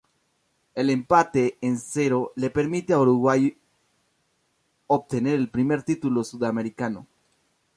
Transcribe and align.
El 0.73 0.89
empate 0.89 1.59
en 1.61 1.77
cero 1.77 2.33
le 2.35 2.49
permitió 2.49 2.95
a 2.95 3.01
Uruguay 3.01 3.55
obtener 4.87 5.35
el 5.35 5.47
primer 5.51 5.83
título 5.83 6.23
sudamericano. 6.23 7.05